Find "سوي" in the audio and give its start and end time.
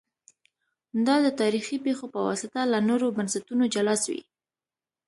4.03-4.23